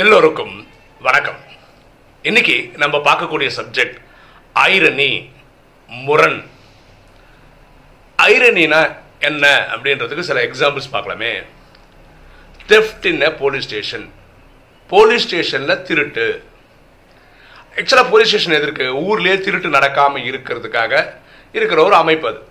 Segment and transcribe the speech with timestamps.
[0.00, 0.68] எல்லோருக்கும்
[1.00, 1.40] வணக்கம்.
[2.22, 3.96] இன்னைக்கு நம்ம பார்க்கக்கூடிய சப்ஜெக்ட்
[4.54, 5.08] ஐரணி
[5.88, 6.38] முரண்.
[8.18, 11.32] ஐரணினா என்ன அப்படின்றதுக்கு சில எக்ஸாம்பிள்ஸ் பார்க்கலாமே.
[12.68, 14.12] Theft in police station
[14.88, 16.44] police ஸ்டேஷனில் திருட்டு.
[17.76, 21.14] ஆக்சுவலாக போலீஸ் ஸ்டேஷன் எதிர்க்கு ஊர்லேயே திருட்டு நடக்காமல் இருக்கிறதுக்காக
[21.52, 22.42] இருக்கிற ஒரு அமைப்பு அது.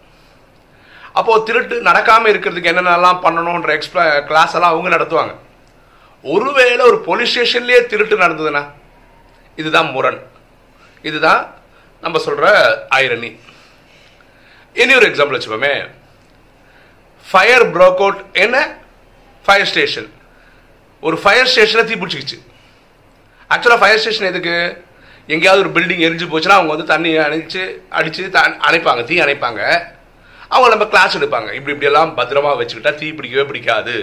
[1.13, 5.35] அப்போது திருட்டு நடக்காமல் இருக்கிறதுக்கு என்னென்னலாம் பண்ணணுன்ற எக்ஸ்ப்ளா கிளாஸ் எல்லாம் அவங்க நடத்துவாங்க.
[6.23, 8.63] ஒருவேளை ஒரு போலீஸ் ஸ்டேஷன்லேயே திருட்டு நடந்ததுன்னா
[9.55, 10.19] இதுதான் முரண்.
[11.01, 11.41] இதுதான்
[12.01, 12.47] நம்ம சொல்கிற
[12.95, 13.31] ஐரணி
[14.73, 15.73] இனி ஒரு எக்ஸாம்பிள் வச்சுப்போமே
[17.31, 18.77] ஃபயர் ப்ரோக் அவுட் என்ன
[19.45, 20.09] ஃபயர் ஸ்டேஷன்
[20.99, 22.37] ஒரு ஃபயர் ஸ்டேஷனை தீ பிடிச்சிக்கிச்சு.
[23.49, 24.83] ஆக்சுவலாக ஃபயர் ஸ்டேஷன் எதுக்கு?
[25.27, 29.61] எங்கேயாவது ஒரு பில்டிங் எரிஞ்சு போச்சுன்னா அவங்க வந்து தண்ணி அணைச்சு அடித்து த அணைப்பாங்க தீ அணைப்பாங்க.
[30.47, 31.49] அவங்க நம்ம கிளாஸ் எடுப்பாங்க.
[31.57, 33.95] இப்படி இப்படியெல்லாம் பத்திரமா வச்சுக்கிட்டா தீ பிடிக்கவே பிடிக்காது.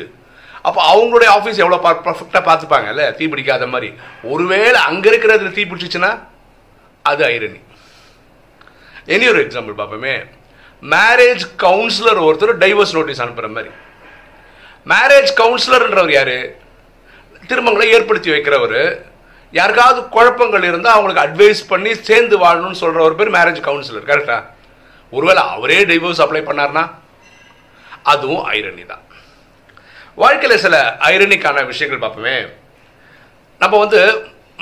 [0.69, 3.05] அப்போ அவங்களுடைய ஆஃபீஸ் எவ்வளோ பர்ஃபெக்டாக பார்த்துப்பாங்கல்ல?
[3.19, 3.89] தீ பிடிக்காத மாதிரி.
[4.33, 6.13] ஒருவேளை அங்கே இருக்கிறதுல தீ பிடிச்சிச்சுன்னா
[7.11, 7.61] அது ஐரணி
[9.15, 10.15] இனி ஒரு எக்ஸாம்பிள் பார்ப்போமே.
[10.83, 13.71] மேரேஜ் கவுன்சிலர் ஒருத்தர் டைவர்ஸ் நோட்டீஸ் அனுப்புகிற மாதிரி.
[14.93, 16.37] மேரேஜ் கவுன்சிலர்ன்றவர் யார்?
[17.51, 18.81] திருமணங்களை ஏற்படுத்தி வைக்கிறவர்.
[19.59, 24.39] யாருக்காவது குழப்பங்கள் இருந்தால் அவங்களுக்கு அட்வைஸ் பண்ணி சேர்ந்து வாழணும்னு சொல்கிற ஒரு பேர் மேரேஜ் கவுன்சிலர் கரெக்டா
[25.13, 26.85] ஒருவேளை அவரே டைவர்ஸ் அப்ளை பண்ணார்னா
[28.13, 29.05] அதுவும் ஐரணி தான்.
[30.23, 30.77] வாழ்க்கையில் சில
[31.11, 32.37] ஐரனிக்கான விஷயங்கள் பார்ப்போமே.
[33.63, 34.01] நம்ம வந்து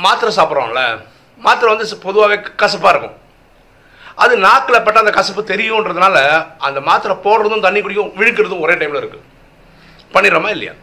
[0.04, 0.82] மாத்திரை சாப்பிட்றோம்ல
[1.46, 3.16] மாத்திரை வந்து பொதுவாகவே கசப்பாக இருக்கும்.
[4.24, 6.16] அது நாக்கில் பட்ட அந்த கசப்பு தெரியுன்றதுனால
[6.66, 9.24] அந்த மாத்திரை போடுறதும் தண்ணி குடிக்கும் விழுக்கிறதும் ஒரே டைமில் இருக்குது
[10.14, 10.74] பண்ணிடுறோமா இல்லையா?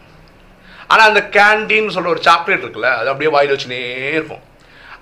[0.92, 3.80] ஆனால் அந்த கேண்டீன் சொல்கிற ஒரு சாக்லேட் இருக்குல்ல அது அப்படியே வாயில் வச்சுனே
[4.16, 4.42] இருப்போம்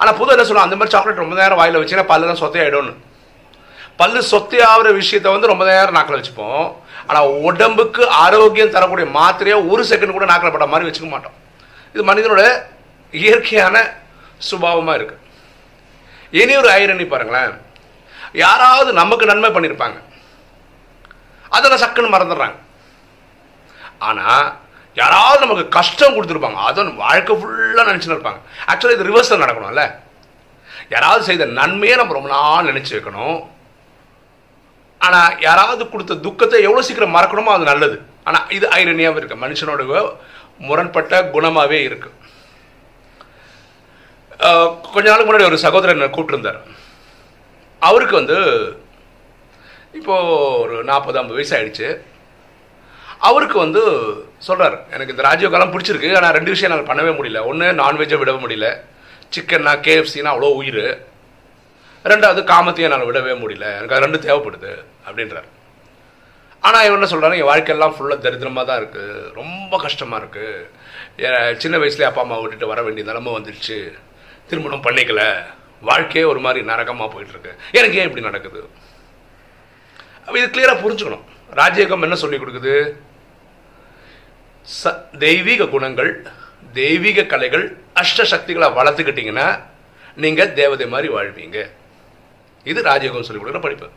[0.01, 2.95] ஆனால் புது என்ன சொல்லுவோம் அந்த மாதிரி சாக்லேட் ரொம்ப நேரம் வாயில் வச்சுன்னா பல்லு தான் சொத்தையாயிடும்னு.
[4.01, 6.65] பல்லு சொத்தையாகிற விஷயத்த வந்து ரொம்ப நேரம் நாக்கில் வச்சுப்போம்.
[7.09, 11.37] ஆனால் உடம்புக்கு ஆரோக்கியம் தரக்கூடிய மாத்திரையாக ஒரு செகண்ட் கூட நாக்கில் பட்ட மாதிரி வச்சுக்க மாட்டோம்.
[11.95, 12.45] இது மனிதனோட
[13.23, 13.77] இயற்கையான
[14.51, 15.17] சுபாவமாக இருக்கு.
[16.41, 17.55] இனி ஒரு ஐரணி பாருங்களேன்.
[18.33, 19.99] யாராவது நமக்கு நன்மை பண்ணியிருப்பாங்க
[21.57, 22.59] அதில் சக்குன்னு மறந்துடுறாங்க.
[23.99, 24.47] ஆனால்
[24.95, 26.61] யாராவது நமக்கு கஷ்டம் கொடுத்துருப்பாங்க.
[26.69, 28.41] அதுவும் வாழ்க்கை ஃபுல்லாக நினச்சின்னு இருப்பாங்க.
[28.71, 29.85] ஆக்சுவலாக இது ரிவர்ஸில் நடக்கணும்ல.
[30.95, 33.39] யாராவது செய்த நன்மையை நம்ம ரொம்ப நாள் நினச்சி வைக்கணும்.
[35.07, 37.97] ஆனால் யாராவது கொடுத்த துக்கத்தை எவ்வளோ சீக்கிரம் மறக்கணுமோ அது நல்லது.
[38.29, 39.83] ஆனால் இது ஐரணியாகவும் இருக்குது மனுஷனோட
[40.69, 42.19] முரண்பட்ட குணமாகவே இருக்குது
[44.95, 46.61] கொஞ்ச நாளுக்கு முன்னாடி ஒரு சகோதரன் கூப்பிட்டுருந்தார்.
[47.89, 48.39] அவருக்கு வந்து
[49.99, 51.89] இப்போது ஒரு நாற்பது ஐம்பது வயசு ஆயிடுச்சு.
[53.29, 53.83] அவருக்கு வந்து
[54.47, 56.11] சொல்கிறார் எனக்கு இந்த ராஜீவ் காலம் பிடிச்சிருக்கு.
[56.19, 57.43] ஆனால் ரெண்டு விஷயம் என்னால் பண்ணவே முடியல.
[57.51, 58.69] ஒன்று நான்வெஜ்ஜை விடவே முடியல.
[59.35, 60.85] சிக்கன்னா கேஎஃப்சின்னா அவ்வளோ உயிர்.
[62.11, 63.67] ரெண்டாவது காமத்தையும் என்னால் விடவே முடியல.
[63.79, 64.73] எனக்கு அது ரெண்டு தேவைப்படுது
[65.07, 65.49] அப்படின்றார்.
[66.67, 72.09] ஆனால் இவன் என்ன சொல்கிறாரு என் வாழ்க்கையெல்லாம் ஃபுல்லாக தரித்திரமாக தான் இருக்குது ரொம்ப கஷ்டமாக இருக்குது சின்ன வயசுலேயே
[72.09, 73.79] அப்பா அம்மா விட்டுட்டு வர வேண்டிய நிலமை வந்துடுச்சு
[74.51, 75.23] திருமணம் பண்ணிக்கல.
[75.91, 78.61] வாழ்க்கையே ஒரு மாதிரி நரகமாக போயிட்டுருக்கு எனக்கு ஏன் இப்படி நடக்குது?
[80.25, 81.27] அப்போ இது கிளியராக புரிஞ்சுக்கணும்.
[81.61, 82.75] ராஜயோகம் என்ன சொல்லி கொடுக்குது?
[84.81, 84.93] ச
[85.25, 86.11] தெய்வீக குணங்கள்
[86.81, 87.65] தெய்வீக கலைகள்
[88.03, 89.47] அஷ்ட சக்திகளை வளர்த்துக்கிட்டிங்கன்னா
[90.25, 91.59] நீங்கள் தேவதை மாதிரி வாழ்வீங்க.
[92.71, 93.89] இது ராஜயோகம் சொல்லிக் கொடுக்குற படிப்பு.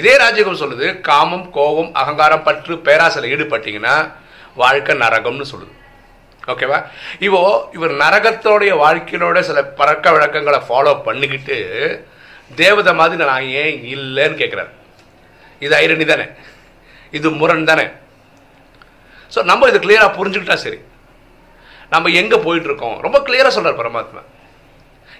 [0.00, 3.94] இதே ராஜயோகம் சொல்லுது காமம் கோபம் அகங்காரம் பற்று பேராசையில் ஈடுபட்டீங்கன்னா
[4.62, 5.74] வாழ்க்கை நரகம்னு சொல்லுது.
[6.52, 6.78] ஓகேவா
[7.26, 7.42] இவோ
[7.76, 11.58] இவர் நரகத்தோடைய வாழ்க்கையோட சில பழக்க வழக்கங்களை ஃபாலோ பண்ணிக்கிட்டு
[12.60, 14.72] தேவதை மாதிரி நான் ஏன் இல்லைன்னு கேட்குறாரு
[15.64, 16.26] இது ஐரணி தானே?
[17.18, 17.86] இது முரண் தானே?
[19.34, 20.78] ஸோ நம்ம இதை கிளியராக புரிஞ்சுக்கிட்டா சரி.
[21.92, 22.96] நம்ம எங்கே போயிட்டு இருக்கோம்?
[23.06, 24.22] ரொம்ப கிளியராக சொல்கிறார் பரமாத்மா.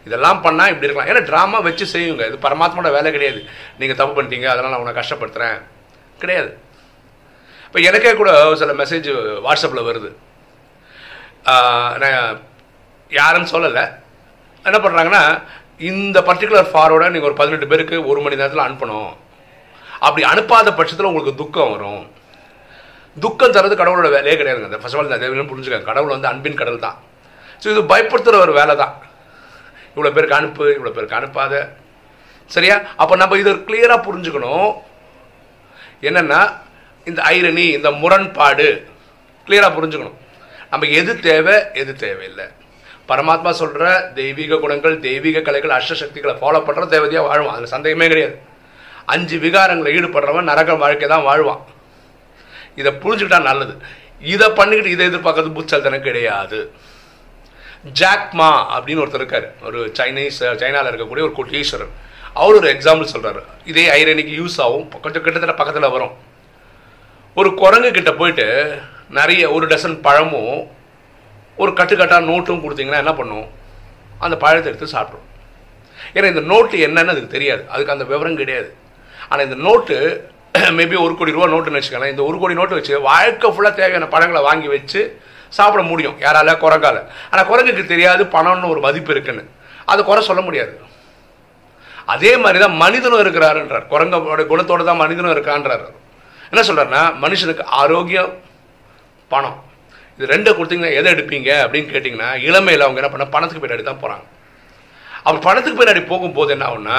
[0.08, 1.10] இதெல்லாம் பண்ணால் இப்படி இருக்கலாம்.
[1.10, 2.24] ஏன்னா ட்ராமா வச்சு செய்யுங்க.
[2.30, 3.40] இது பரமாத்மாவோட வேலை கிடையாது.
[3.80, 5.58] நீங்கள் தப்பு பண்ணிட்டீங்க அதனால் நான் உன்னை கஷ்டப்படுத்துகிறேன்
[6.22, 6.50] கிடையாது.
[7.66, 8.30] இப்போ எனக்கே கூட
[8.62, 9.08] சில மெசேஜ்
[9.46, 10.10] வாட்ஸ்அப்பில் வருது.
[12.02, 12.18] நான்
[13.18, 13.84] யாருன்னு சொல்லலை.
[14.68, 15.22] என்ன பண்ணுறாங்கன்னா
[15.90, 19.10] இந்த பர்டிகுலர் ஃபார்வர்டை நீங்கள் ஒரு பதினெட்டு பேருக்கு ஒரு மணி நேரத்தில் அனுப்பணும்.
[20.06, 22.04] அப்படி அனுப்பாத பட்சத்தில் உங்களுக்கு துக்கம் வரும்.
[23.24, 24.68] துக்கம் தரது கடவுளோட வேலையே கிடையாதுங்க.
[24.70, 26.96] அந்த ஃபர்ஸ்ட் ஆஃப் ஆல் இந்த தேவையும் கடவுள் வந்து அன்பின் கடல் தான்
[27.62, 28.94] ஸோ இது பயப்படுத்துகிற ஒரு வேலை தான்
[29.94, 31.54] இவ்வளோ பேருக்கு அனுப்பு இவ்வளோ பேருக்கு அனுப்பாத.
[32.54, 32.76] சரியா?
[33.02, 34.72] அப்போ நம்ம இதை கிளியராக புரிஞ்சுக்கணும்.
[36.08, 36.40] என்னென்னா
[37.04, 38.68] இந்த ஐரணி இந்த முரண்பாடு
[39.46, 40.18] கிளியராக புரிஞ்சுக்கணும்.
[40.70, 42.46] நம்ம எது தேவை எது தேவையில்லை.
[43.08, 47.56] பரமாத்மா சொல்கிற தெய்வீக குணங்கள் தெய்வீக கலைகள் அஷ்டசக்திகளை ஃபாலோ பண்ணுற தேவதையாக வாழ்வான்.
[47.56, 48.36] அதில் சந்தேகமே கிடையாது.
[49.14, 51.62] அஞ்சு விகாரங்களை ஈடுபடுறவன் நரக வாழ்க்கை தான் வாழ்வான்.
[52.80, 53.74] இதை புரிஞ்சுக்கிட்டா நல்லது.
[54.34, 56.60] இதை பண்ணிக்கிட்டு இதை எதிர்பார்க்கறது புத்தல்தனம் கிடையாது.
[58.00, 59.46] ஜாக்மா அப்படின்னு ஒருத்தர் இருக்கார்.
[59.66, 61.92] ஒரு சைனீஸ் சைனாவில் இருக்கக்கூடிய ஒரு கோட்டீஸ்வரர்.
[62.34, 66.14] அவர் ஒரு எக்ஸாம்பிள் சொல்கிறாரு இதே ஐரனிக்கு யூஸ் ஆகும் கொஞ்சம் கிட்டத்தட்ட பக்கத்தில் வரும்.
[67.34, 68.46] ஒரு குரங்கு கிட்ட போயிட்டு
[69.08, 70.56] நிறைய ஒரு டசன் பழமும்
[71.56, 73.46] ஒரு கட்டுக்கட்டாக நோட்டும் கொடுத்தீங்கன்னா என்ன பண்ணும்?
[74.18, 75.30] அந்த பழத்தை எடுத்து சாப்பிட்ரும்
[76.14, 77.62] ஏன்னா இந்த நோட்டு என்னன்னு அதுக்கு தெரியாது.
[77.68, 78.74] அதுக்கு அந்த விவரம் கிடையாது.
[79.28, 79.96] ஆனால் இந்த நோட்டு
[80.78, 84.42] மேபி ஒரு கோடி ரூபா நோட்டுன்னு வச்சுக்கலாம் இந்த ஒரு கோடி நோட்டு வச்சு வாழ்க்கை ஃபுல்லாக தேவையான பழங்களை
[84.42, 85.00] வாங்கி வச்சு
[85.56, 86.16] சாப்பிட முடியும்.
[86.24, 86.52] யாரால?
[86.64, 86.98] குரங்கால.
[87.32, 89.44] ஆனால் குரங்குக்கு தெரியாது பணம்னு ஒரு மதிப்பு இருக்குன்னு.
[89.92, 90.72] அது குறை சொல்ல முடியாது.
[92.14, 93.86] அதே மாதிரி தான் மனிதனும் இருக்கிறாருன்றார்.
[93.92, 95.84] குரங்கோட குணத்தோட தான் மனிதனும் இருக்கான்றார்
[96.52, 98.32] என்ன சொல்கிறாருன்னா மனுஷனுக்கு ஆரோக்கியம்
[99.30, 99.58] பணம்.
[100.18, 104.26] இது ரெண்டை கொடுத்தீங்கன்னா எதை எடுப்பீங்க அப்படின்னு கேட்டிங்கன்னா இளமையில் அவங்க என்ன பண்ண பணத்துக்கு பின்னாடி தான் போகிறாங்க
[105.24, 106.98] அப்போ பணத்துக்கு பின்னாடி போகும்போது என்ன ஆகும்னா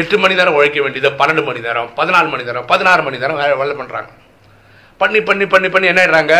[0.00, 3.74] எட்டு மணி நேரம் உழைக்க வேண்டியது பன்னெண்டு மணி நேரம் பதினாலு மணி நேரம் பதினாறு மணி நேரம் வேலை
[3.80, 4.10] பண்ணுறாங்க
[5.00, 6.34] பண்ணி பண்ணி பண்ணி பண்ணி என்ன ஆயிடுறாங்க?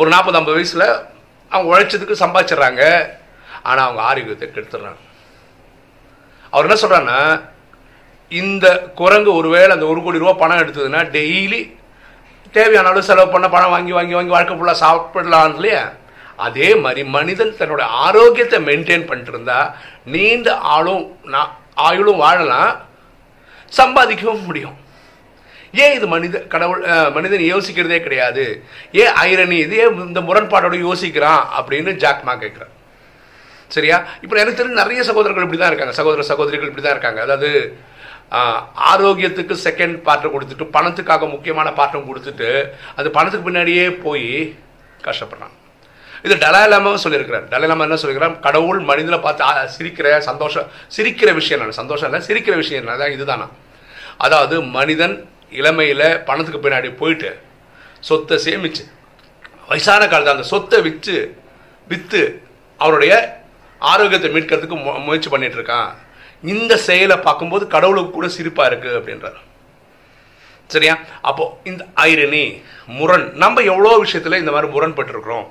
[0.00, 0.86] ஒரு நாற்பது ஐம்பது வயசில்
[1.52, 2.82] அவங்க உழைச்சதுக்கு சம்பாதிச்சிடுறாங்க.
[3.68, 5.00] ஆனால் அவங்க ஆரோக்கியத்தை கெடுத்துடுறாங்க.
[6.52, 7.20] அவர் என்ன சொல்கிறாருன்னா
[8.40, 8.66] இந்த
[9.00, 11.60] குரங்கு ஒருவேளை அந்த ஒரு கோடி ரூபா பணம் எடுத்ததுன்னா டெய்லி
[12.56, 15.82] தேவையான அளவு செலவு பண்ண பணம் வாங்கி வாங்கி வாங்கி வாழ்க்கை ஃபுல்லாக சாப்பிடலாம் இல்லையா?
[16.46, 19.58] அதே மாதிரி மனிதன் தன்னோட ஆரோக்கியத்தை மெயின்டைன் பண்ணிட்டு இருந்தா
[20.14, 21.04] நீண்ட ஆளும்
[21.88, 22.72] ஆயுளும் வாழலாம்
[23.78, 24.76] சம்பாதிக்கவும் முடியும்.
[25.82, 26.82] ஏன் இது மனித கடவுள்
[27.16, 28.44] மனிதன் யோசிக்கிறதே கிடையாது?
[29.02, 32.74] ஏன் ஐரணி இது ஏன் இந்த முரண்பாடோட யோசிக்கிறான் அப்படின்னு ஜாக்மா கேட்குறான்
[33.76, 33.96] சரியா?
[34.24, 35.94] இப்போ எனக்கு தெரிஞ்சு நிறைய சகோதரர்கள் இப்படி தான் இருக்காங்க.
[36.00, 37.20] சகோதர சகோதரிகள் இப்படி தான் இருக்காங்க.
[37.26, 37.50] அதாவது
[38.90, 42.50] ஆரோக்கியத்துக்கு செகண்ட் பார்ட்டை கொடுத்துட்டு பணத்துக்காக முக்கியமான பார்ட்டும் கொடுத்துட்டு
[42.98, 44.30] அது பணத்துக்கு பின்னாடியே போய்
[45.06, 45.56] கஷ்டப்படுறான்
[46.26, 47.46] இது டலாலாமாவும் சொல்லியிருக்கிறார்.
[47.52, 48.36] டலாலாமா என்ன சொல்லியிருக்கிறார்?
[48.46, 51.78] கடவுள் மனிதனை பார்த்து சிரிக்கிற சந்தோஷம் சிரிக்கிற விஷயம் என்ன?
[51.82, 52.94] சந்தோஷம் இல்லை சிரிக்கிற விஷயம் என்ன?
[52.96, 53.46] அதான் இதுதானா?
[54.26, 55.16] அதாவது மனிதன்
[55.52, 57.38] இளமையில் பணத்துக்கு பின்னாடி போயிட்டு
[58.00, 58.90] சொத்தை சேமிச்சு
[59.68, 61.36] வயசான காலத்தில் அந்த சொத்தை விற்று
[61.88, 62.42] விற்று
[62.78, 63.42] அவருடைய
[63.78, 65.88] ஆரோக்கியத்தை மீட்கிறதுக்கு மு- முயற்சி பண்ணிட்டு இருக்கான்.
[66.42, 69.36] இந்த செயலை பார்க்கும்போது கடவுளுக்கு கூட சிரிப்பா இருக்கு அப்படின்றார்.
[70.66, 70.98] சரியா?
[71.22, 75.46] அப்போ இந்த ஐரணி முரண் நம்ம எவ்வளோ விஷயத்துல இந்த மாதிரி முரண்பட்டுருக்குறோம்?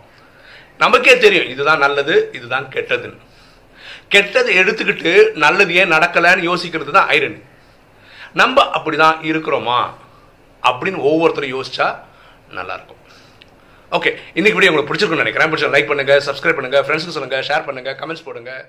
[0.78, 3.18] நமக்கே தெரியும் இதுதான் நல்லது இதுதான் கெட்டதுன்னு.
[4.12, 7.42] கெட்டதை எடுத்துக்கிட்டு நல்லது ஏன் நடக்கலைன்னு யோசிக்கிறது தான் ஐரணி.
[8.34, 9.80] நம்ம அப்படி தான் இருக்கிறோமா?
[10.64, 11.88] அப்படின்னு ஒவ்வொருத்தரும் யோசிச்சா
[12.58, 12.98] நல்லா இருக்கும்
[13.92, 15.52] ஓகே இன்னைக்கு வீடியோ உங்களுக்கு பிடிச்சிருக்கும்னு நினைக்கிறேன்.
[15.54, 18.62] பிடிச்ச லைக் பண்ணுங்கள் சப்ஸ்கிரைப் பண்ணுங்கள் ஃப்ரெண்ட்ஸுக்கு சொல்லுங்க ஷேர் பண்ணுங்கள் கமெண்ட்ஸ் போடுங்கள்